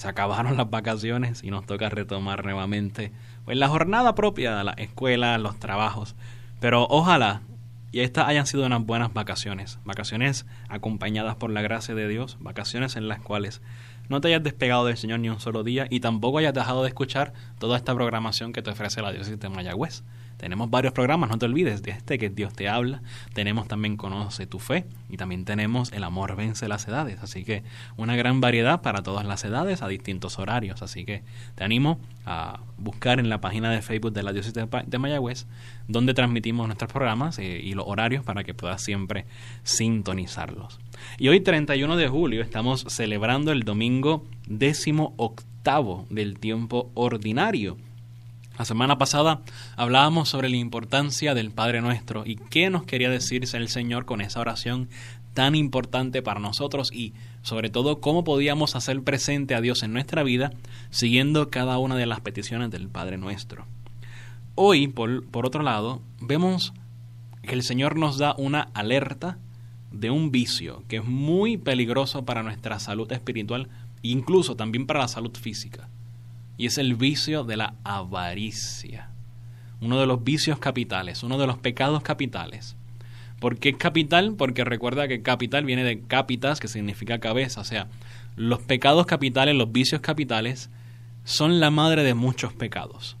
[0.00, 3.12] se acabaron las vacaciones y nos toca retomar nuevamente
[3.44, 6.16] pues, la jornada propia de la escuela, los trabajos.
[6.58, 7.42] Pero ojalá
[7.92, 12.96] y estas hayan sido unas buenas vacaciones, vacaciones acompañadas por la gracia de Dios, vacaciones
[12.96, 13.60] en las cuales
[14.08, 16.88] no te hayas despegado del Señor ni un solo día y tampoco hayas dejado de
[16.88, 20.02] escuchar toda esta programación que te ofrece la diócesis de Mayagüez.
[20.40, 23.02] Tenemos varios programas, no te olvides de este que Dios te habla.
[23.34, 27.22] Tenemos también Conoce tu fe y también tenemos El amor vence las edades.
[27.22, 27.62] Así que
[27.98, 30.80] una gran variedad para todas las edades a distintos horarios.
[30.80, 31.22] Así que
[31.56, 34.54] te animo a buscar en la página de Facebook de la Diócesis
[34.86, 35.46] de Mayagüez
[35.88, 39.26] donde transmitimos nuestros programas eh, y los horarios para que puedas siempre
[39.62, 40.78] sintonizarlos.
[41.18, 47.76] Y hoy 31 de julio estamos celebrando el domingo décimo octavo del tiempo ordinario
[48.60, 49.40] la semana pasada
[49.74, 54.20] hablábamos sobre la importancia del Padre Nuestro y qué nos quería decirse el Señor con
[54.20, 54.90] esa oración
[55.32, 60.22] tan importante para nosotros y sobre todo cómo podíamos hacer presente a Dios en nuestra
[60.24, 60.52] vida
[60.90, 63.64] siguiendo cada una de las peticiones del Padre Nuestro.
[64.56, 66.74] Hoy, por, por otro lado, vemos
[67.40, 69.38] que el Señor nos da una alerta
[69.90, 73.70] de un vicio que es muy peligroso para nuestra salud espiritual
[74.02, 75.88] e incluso también para la salud física
[76.60, 79.08] y es el vicio de la avaricia.
[79.80, 82.76] Uno de los vicios capitales, uno de los pecados capitales.
[83.38, 84.34] ¿Por qué capital?
[84.36, 87.62] Porque recuerda que capital viene de capitas, que significa cabeza.
[87.62, 87.88] O sea,
[88.36, 90.68] los pecados capitales, los vicios capitales,
[91.24, 93.16] son la madre de muchos pecados.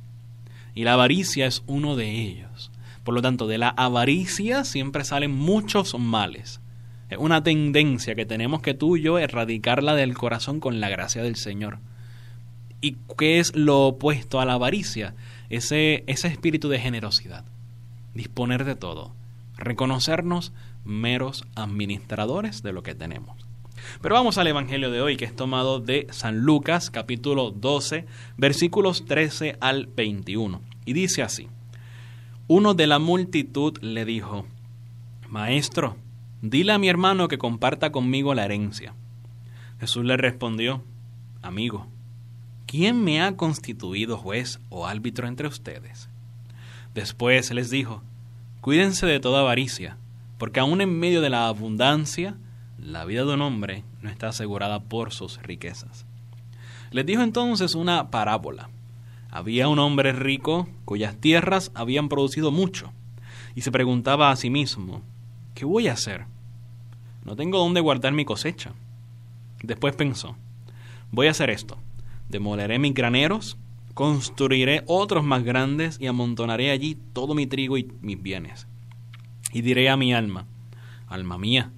[0.74, 2.70] Y la avaricia es uno de ellos.
[3.04, 6.60] Por lo tanto, de la avaricia siempre salen muchos males.
[7.08, 11.22] Es una tendencia que tenemos que tú y yo erradicarla del corazón con la gracia
[11.22, 11.78] del Señor.
[12.80, 15.14] ¿Y qué es lo opuesto a la avaricia?
[15.50, 17.44] Ese, ese espíritu de generosidad.
[18.14, 19.12] Disponer de todo.
[19.56, 20.52] Reconocernos
[20.84, 23.36] meros administradores de lo que tenemos.
[24.00, 29.04] Pero vamos al Evangelio de hoy, que es tomado de San Lucas, capítulo 12, versículos
[29.04, 30.60] 13 al 21.
[30.84, 31.48] Y dice así,
[32.48, 34.46] uno de la multitud le dijo,
[35.28, 35.96] Maestro,
[36.42, 38.94] dile a mi hermano que comparta conmigo la herencia.
[39.78, 40.82] Jesús le respondió,
[41.42, 41.86] Amigo,
[42.70, 46.08] ¿quién me ha constituido juez o árbitro entre ustedes?
[46.94, 48.00] Después les dijo,
[48.60, 49.96] cuídense de toda avaricia,
[50.38, 52.36] porque aun en medio de la abundancia,
[52.78, 56.06] la vida de un hombre no está asegurada por sus riquezas.
[56.92, 58.70] Les dijo entonces una parábola.
[59.32, 62.92] Había un hombre rico cuyas tierras habían producido mucho,
[63.56, 65.02] y se preguntaba a sí mismo,
[65.56, 66.26] ¿qué voy a hacer?
[67.24, 68.74] No tengo dónde guardar mi cosecha.
[69.60, 70.36] Después pensó,
[71.10, 71.76] voy a hacer esto
[72.30, 73.58] Demoleré mis graneros,
[73.94, 78.68] construiré otros más grandes y amontonaré allí todo mi trigo y mis bienes.
[79.52, 80.46] Y diré a mi alma,
[81.08, 81.72] alma mía,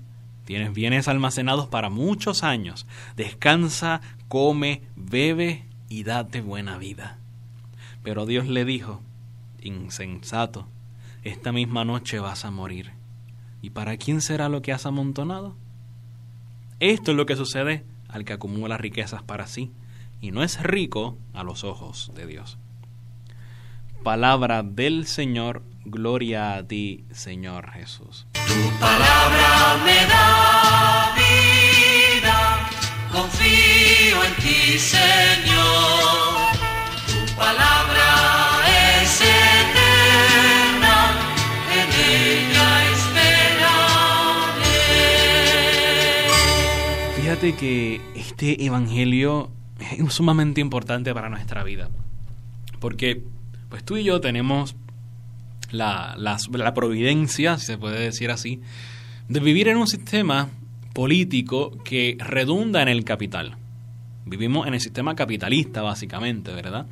[0.45, 2.87] tienes bienes almacenados para muchos años,
[3.17, 7.19] descansa, come, bebe y date buena vida.
[8.03, 9.01] Pero Dios le dijo,
[9.63, 10.67] insensato,
[11.25, 12.91] esta misma noche vas a morir.
[13.63, 15.57] ¿Y para quién será lo que has amontonado?
[16.79, 19.71] Esto es lo que sucede al que acumula riquezas para sí
[20.23, 22.57] y no es rico a los ojos de Dios.
[24.05, 28.27] Palabra del Señor, gloria a ti, Señor Jesús.
[28.33, 32.71] Tu palabra me da vida,
[33.11, 36.53] confío en ti, Señor.
[37.09, 38.61] Tu palabra
[39.03, 40.97] es eterna,
[41.75, 44.01] en ella esperaré.
[47.17, 49.51] Fíjate que este evangelio
[49.93, 51.89] es sumamente importante para nuestra vida.
[52.81, 53.23] Porque
[53.69, 54.77] pues tú y yo tenemos
[55.71, 58.61] la, la, providencia, si se puede decir así,
[59.29, 60.51] de vivir en un sistema
[60.93, 63.57] político que redunda en el capital.
[64.27, 66.87] Vivimos en el sistema capitalista, básicamente, ¿verdad?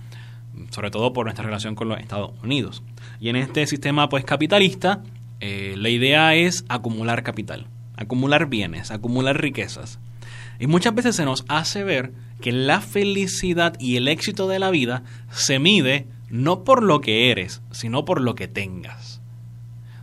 [0.71, 2.83] Sobre todo por nuestra relación con los Estados Unidos.
[3.21, 5.03] Y en este sistema, pues, capitalista,
[5.41, 7.67] eh, la idea es acumular capital,
[7.97, 9.99] acumular bienes, acumular riquezas.
[10.59, 14.71] Y muchas veces se nos hace ver que la felicidad y el éxito de la
[14.71, 19.21] vida se mide no por lo que eres, sino por lo que tengas.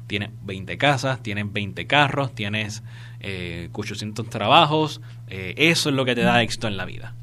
[0.07, 2.83] Tienes 20 casas, tienes 20 carros, tienes
[3.19, 7.13] eh, 800 trabajos, eh, eso es lo que te da éxito en la vida.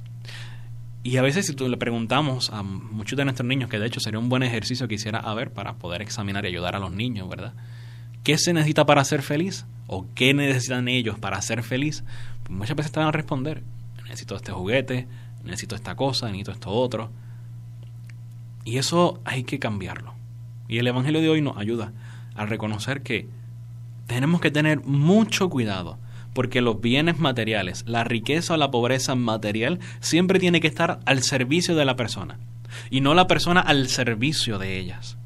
[1.03, 4.01] Y a veces si tú le preguntamos a muchos de nuestros niños, que de hecho
[4.01, 6.93] sería un buen ejercicio que hiciera a ver para poder examinar y ayudar a los
[6.93, 7.53] niños, ¿verdad?
[8.23, 9.67] ¿Qué se necesita para ser feliz?
[9.87, 12.05] ¿O qué necesitan ellos para ser feliz?
[12.45, 13.63] Pues muchas veces te van a responder,
[14.05, 15.09] necesito este juguete,
[15.43, 17.11] necesito esta cosa, necesito esto otro.
[18.65, 20.15] Y eso hay que cambiarlo.
[20.69, 21.93] Y el Evangelio de hoy nos ayuda
[22.35, 23.29] a reconocer que
[24.07, 25.99] tenemos que tener mucho cuidado
[26.35, 31.23] porque los bienes materiales, la riqueza o la pobreza material siempre tiene que estar al
[31.23, 32.39] servicio de la persona
[32.91, 35.17] y no la persona al servicio de ellas.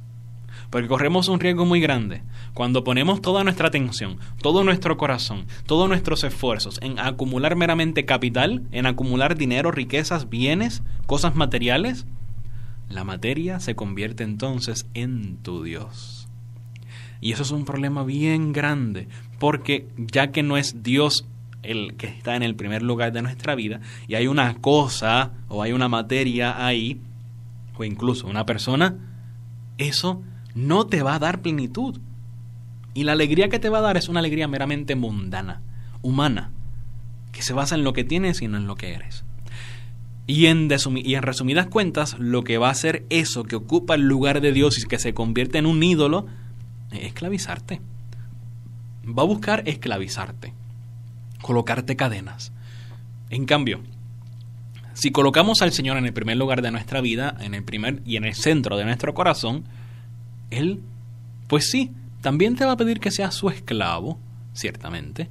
[0.70, 2.22] Porque corremos un riesgo muy grande
[2.52, 8.62] cuando ponemos toda nuestra atención, todo nuestro corazón, todos nuestros esfuerzos en acumular meramente capital,
[8.72, 12.06] en acumular dinero, riquezas, bienes, cosas materiales,
[12.88, 16.28] la materia se convierte entonces en tu Dios.
[17.20, 21.26] Y eso es un problema bien grande, porque ya que no es Dios
[21.62, 25.62] el que está en el primer lugar de nuestra vida, y hay una cosa o
[25.62, 27.00] hay una materia ahí,
[27.76, 28.96] o incluso una persona,
[29.76, 30.22] eso
[30.66, 32.00] no te va a dar plenitud.
[32.94, 35.62] Y la alegría que te va a dar es una alegría meramente mundana,
[36.02, 36.50] humana,
[37.32, 39.24] que se basa en lo que tienes y no en lo que eres.
[40.26, 44.52] Y en, resumidas cuentas, lo que va a hacer eso que ocupa el lugar de
[44.52, 46.26] Dios y que se convierte en un ídolo,
[46.90, 47.80] es esclavizarte
[49.16, 50.52] va a buscar esclavizarte,
[51.40, 52.52] colocarte cadenas.
[53.30, 53.80] En cambio,
[54.94, 58.16] si colocamos al Señor en el primer lugar de nuestra vida, en el primer y
[58.16, 59.64] en el centro de nuestro corazón,
[60.50, 60.80] Él,
[61.46, 61.90] pues sí,
[62.20, 64.18] también te va a pedir que seas su esclavo,
[64.52, 65.28] ciertamente,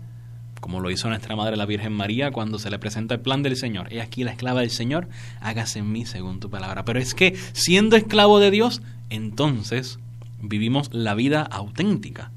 [0.62, 3.58] como lo hizo nuestra Madre la Virgen María cuando se le presenta el plan del
[3.58, 3.92] Señor.
[3.94, 5.08] He aquí la esclava del Señor,
[5.40, 6.86] hágase en mí según tu palabra.
[6.86, 10.00] Pero es que siendo esclavo de Dios, entonces
[10.42, 12.32] vivimos la vida auténtica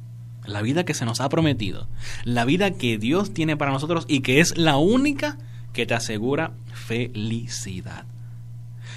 [0.46, 1.86] la vida que se nos ha prometido,
[2.24, 5.38] la vida que Dios tiene para nosotros y que es la única
[5.72, 8.04] que te asegura felicidad.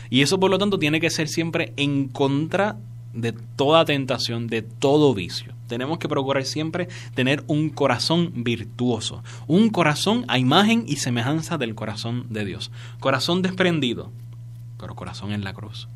[0.09, 2.77] Y eso por lo tanto tiene que ser siempre en contra
[3.13, 5.53] de toda tentación, de todo vicio.
[5.67, 11.75] Tenemos que procurar siempre tener un corazón virtuoso, un corazón a imagen y semejanza del
[11.75, 12.71] corazón de Dios.
[12.99, 14.11] Corazón desprendido,
[14.79, 15.87] pero corazón en la cruz.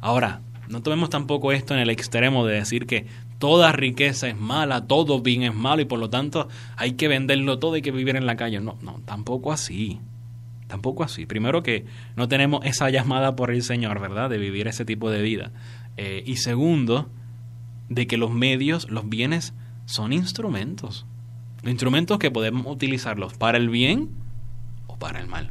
[0.00, 3.06] Ahora, no tomemos tampoco esto en el extremo de decir que
[3.38, 7.58] toda riqueza es mala, todo bien es malo y por lo tanto hay que venderlo
[7.58, 8.60] todo, y que vivir en la calle.
[8.60, 9.98] No, no, tampoco así.
[10.68, 11.26] Tampoco así.
[11.26, 11.84] Primero que
[12.14, 14.30] no tenemos esa llamada por el Señor, ¿verdad?
[14.30, 15.50] De vivir ese tipo de vida.
[15.96, 17.10] Eh, y segundo,
[17.88, 19.54] de que los medios, los bienes,
[19.86, 21.06] son instrumentos.
[21.64, 24.10] Instrumentos que podemos utilizarlos para el bien
[24.86, 25.50] o para el mal.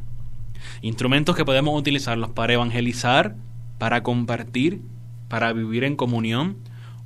[0.82, 3.36] Instrumentos que podemos utilizarlos para evangelizar,
[3.78, 4.82] para compartir,
[5.28, 6.56] para vivir en comunión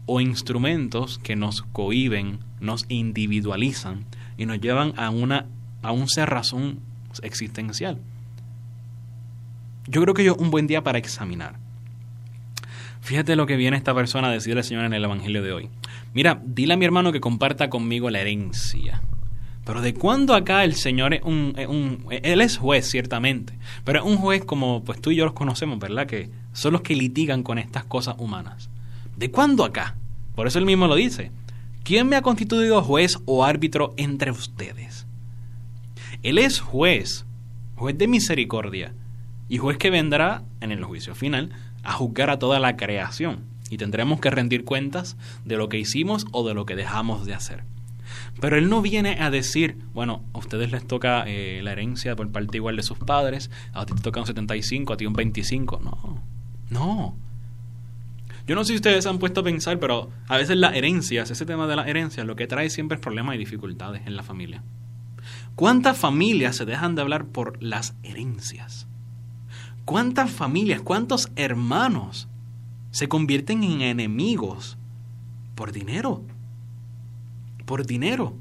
[0.06, 4.04] o instrumentos que nos cohiben, nos individualizan
[4.36, 5.46] y nos llevan a una
[5.82, 6.80] a un razón
[7.22, 8.00] existencial.
[9.86, 11.58] Yo creo que yo un buen día para examinar.
[13.04, 15.68] Fíjate lo que viene esta persona a decirle al Señor en el Evangelio de hoy.
[16.14, 19.02] Mira, dile a mi hermano que comparta conmigo la herencia.
[19.66, 23.58] Pero ¿de cuándo acá el Señor es un, Él es juez, ciertamente.
[23.84, 26.06] Pero es un juez como pues tú y yo los conocemos, ¿verdad?
[26.06, 28.70] Que son los que litigan con estas cosas humanas.
[29.18, 29.96] ¿De cuándo acá?
[30.34, 31.30] Por eso él mismo lo dice.
[31.82, 35.06] ¿Quién me ha constituido juez o árbitro entre ustedes?
[36.22, 37.26] Él es juez,
[37.76, 38.94] juez de misericordia,
[39.50, 41.50] y juez que vendrá en el juicio final
[41.84, 46.26] a juzgar a toda la creación, y tendremos que rendir cuentas de lo que hicimos
[46.32, 47.64] o de lo que dejamos de hacer.
[48.40, 52.30] Pero él no viene a decir, bueno, a ustedes les toca eh, la herencia por
[52.30, 55.80] parte igual de sus padres, a ti te toca un 75, a ti un 25.
[55.82, 56.22] No,
[56.70, 57.16] no.
[58.46, 61.46] Yo no sé si ustedes han puesto a pensar, pero a veces las herencias, ese
[61.46, 64.62] tema de las herencias, lo que trae siempre es problemas y dificultades en la familia.
[65.54, 68.86] ¿Cuántas familias se dejan de hablar por las herencias?
[69.84, 72.28] ¿Cuántas familias, cuántos hermanos
[72.90, 74.78] se convierten en enemigos
[75.54, 76.22] por dinero?
[77.66, 78.34] Por dinero.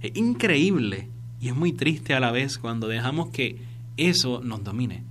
[0.00, 1.08] Es increíble
[1.40, 3.60] y es muy triste a la vez cuando dejamos que
[3.96, 5.04] eso nos domine.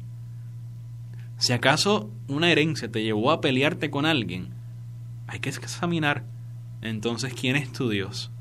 [1.37, 4.49] Si acaso una herencia te llevó a pelearte con alguien,
[5.27, 6.23] hay que examinar
[6.81, 8.31] entonces quién es tu Dios.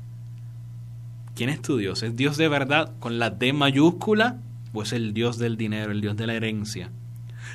[1.35, 2.01] ¿Quién es tu Dios?
[2.03, 4.39] ¿Es Dios de verdad con la D mayúscula
[4.73, 6.91] o es el Dios del dinero, el Dios de la herencia?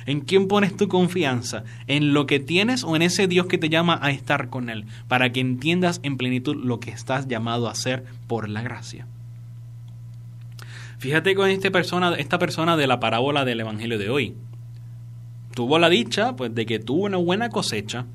[0.05, 1.63] ¿En quién pones tu confianza?
[1.87, 4.85] ¿En lo que tienes o en ese Dios que te llama a estar con Él?
[5.07, 9.07] Para que entiendas en plenitud lo que estás llamado a hacer por la gracia.
[10.97, 14.35] Fíjate con esta persona, esta persona de la parábola del Evangelio de hoy
[15.53, 18.05] tuvo la dicha pues de que tuvo una buena cosecha,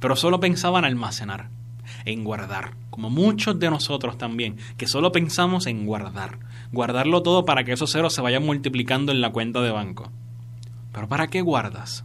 [0.00, 1.48] pero solo pensaba en almacenar.
[2.04, 6.38] en guardar, como muchos de nosotros también, que solo pensamos en guardar,
[6.72, 10.10] guardarlo todo para que esos ceros se vayan multiplicando en la cuenta de banco.
[10.92, 12.04] Pero ¿para qué guardas?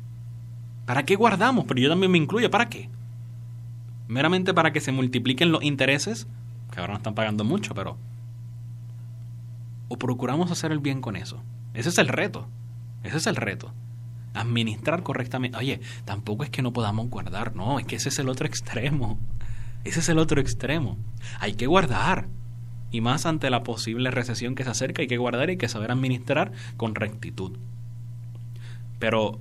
[0.85, 1.65] ¿Para qué guardamos?
[1.65, 2.89] Pero yo también me incluyo, ¿para qué?
[4.07, 6.27] Meramente para que se multipliquen los intereses,
[6.71, 7.97] que ahora no están pagando mucho, pero...
[9.87, 11.41] O procuramos hacer el bien con eso.
[11.73, 12.47] Ese es el reto.
[13.03, 13.73] Ese es el reto.
[14.33, 15.57] Administrar correctamente.
[15.57, 19.19] Oye, tampoco es que no podamos guardar, no, es que ese es el otro extremo.
[19.83, 20.97] Ese es el otro extremo.
[21.39, 22.27] Hay que guardar.
[22.91, 25.69] Y más ante la posible recesión que se acerca, hay que guardar y hay que
[25.69, 27.57] saber administrar con rectitud.
[28.99, 29.39] Pero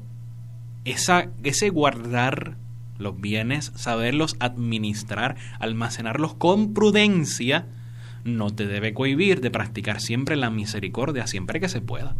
[0.85, 2.57] esa, ese guardar
[2.99, 7.67] los bienes, saberlos administrar, almacenarlos con prudencia,
[8.25, 12.15] no te debe cohibir de practicar siempre la misericordia, siempre que se pueda.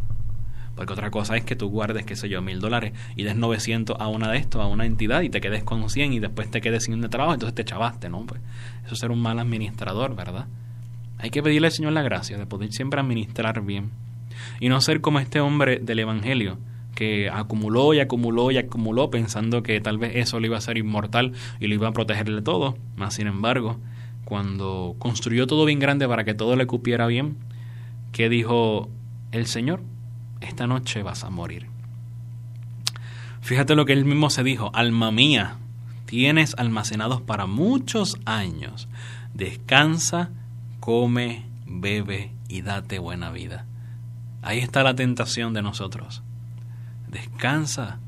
[0.75, 3.97] Porque otra cosa es que tú guardes, qué sé yo, mil dólares y des 900
[3.99, 6.61] a una de estos, a una entidad y te quedes con 100 y después te
[6.61, 8.27] quedes sin un trabajo, entonces te chavaste, ¿no?
[8.27, 8.41] Pues
[8.85, 10.47] eso es ser un mal administrador, ¿verdad?
[11.19, 13.91] Hay que pedirle al Señor la gracia de poder siempre administrar bien
[14.59, 16.59] y no ser como este hombre del Evangelio
[16.95, 20.79] que acumuló y acumuló y acumuló pensando que tal vez eso lo iba a hacer
[20.79, 23.79] inmortal y lo iba a proteger de todo, más sin embargo,
[24.25, 27.37] cuando construyó todo bien grande para que todo le cupiera bien,
[28.13, 28.89] ¿qué dijo
[29.33, 29.81] el Señor?
[30.45, 31.67] esta noche vas a morir.
[33.41, 35.57] Fíjate lo que él mismo se dijo, alma mía,
[36.07, 38.89] tienes almacenados para muchos años.
[39.35, 40.31] Descansa,
[40.81, 43.67] come, bebe y date buena vida.
[44.43, 46.23] Ahí está la tentación de nosotros.
[47.15, 48.01] Descansa,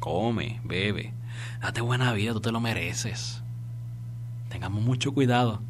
[0.00, 1.12] come, bebe,
[1.60, 3.42] date buena vida, tú te lo mereces.
[4.48, 5.60] Tengamos mucho cuidado,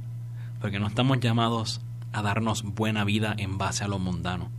[0.61, 1.81] porque no estamos llamados
[2.13, 4.53] a darnos buena vida en base a lo mundano.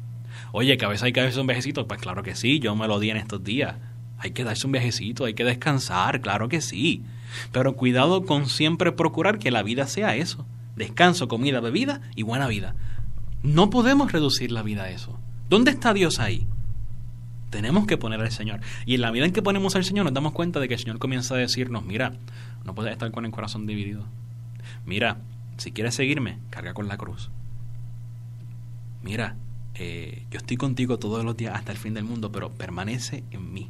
[0.52, 1.88] Oye, que a veces hay que darse un viajecito.
[1.88, 3.76] Pues claro que sí, yo me lo di en estos días.
[4.18, 7.06] Hay que darse un viajecito, hay que descansar, claro que sí.
[7.54, 10.46] Pero cuidado con siempre procurar que la vida sea eso.
[10.76, 12.76] Descanso, comida, bebida y buena vida.
[13.42, 15.18] No podemos reducir la vida a eso.
[15.48, 16.46] ¿Dónde está Dios ahí?
[17.56, 18.60] Tenemos que poner al Señor.
[18.86, 20.80] Y en la medida en que ponemos al Señor nos damos cuenta de que el
[20.82, 22.12] Señor comienza a decirnos, mira,
[22.66, 24.04] no puedes estar con el corazón dividido.
[24.86, 25.20] Mira,
[25.56, 27.32] si quieres seguirme, carga con la cruz.
[29.02, 29.38] Mira,
[29.76, 33.54] eh, yo estoy contigo todos los días hasta el fin del mundo, pero permanece en
[33.54, 33.70] mí.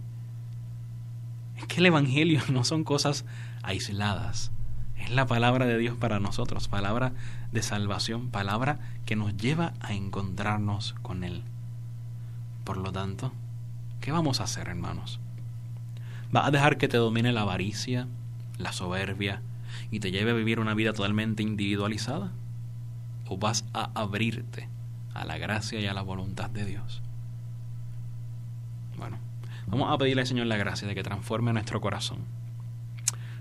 [1.56, 3.24] Es que el Evangelio no son cosas
[3.62, 4.51] aisladas.
[4.98, 7.13] Es la palabra de Dios para nosotros, palabra
[7.51, 11.44] de salvación, palabra que nos lleva a encontrarnos con Él.
[12.63, 13.32] Por lo tanto,
[14.06, 15.20] ¿qué vamos a hacer, hermanos?
[16.32, 18.08] ¿Vas a dejar que te domine la avaricia,
[18.58, 19.42] la soberbia
[19.92, 22.32] y te lleve a vivir una vida totalmente individualizada?
[23.28, 24.70] ¿O vas a abrirte
[25.16, 27.02] a la gracia y a la voluntad de Dios.
[28.98, 29.18] Bueno,
[29.66, 32.20] vamos a pedirle al Señor la gracia de que transforme nuestro corazón.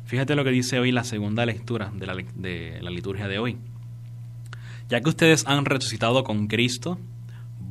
[0.06, 3.58] Fíjate lo que dice hoy la segunda lectura de la, de la liturgia de hoy.
[4.88, 6.98] Ya que ustedes han resucitado con Cristo,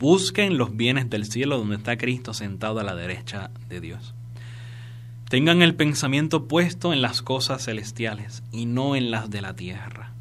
[0.04, 4.14] busquen los bienes del cielo donde está Cristo sentado a la derecha de Dios.
[5.30, 10.14] Tengan el pensamiento puesto en las cosas celestiales y no en las de la tierra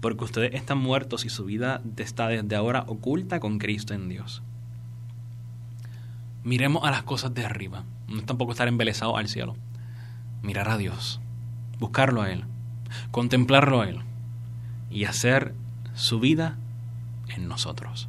[0.00, 4.42] porque ustedes están muertos y su vida está desde ahora oculta con Cristo en Dios.
[6.44, 9.56] Miremos a las cosas de arriba, no es tampoco estar embelesado al cielo.
[10.42, 11.20] Mirar a Dios,
[11.78, 12.44] buscarlo a Él,
[13.10, 14.00] contemplarlo a Él
[14.90, 15.54] y hacer
[15.94, 16.56] su vida
[17.28, 18.08] en nosotros.